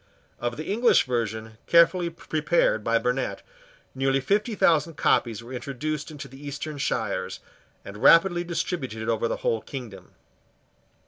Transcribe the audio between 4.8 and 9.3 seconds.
copies were introduced into the eastern shires, and rapidly distributed over